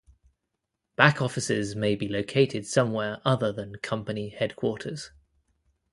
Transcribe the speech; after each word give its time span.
Back 0.95 1.21
offices 1.21 1.75
may 1.75 1.93
be 1.93 2.07
located 2.07 2.65
somewhere 2.65 3.21
other 3.23 3.51
than 3.51 3.75
company 3.75 4.29
headquarters. 4.29 5.11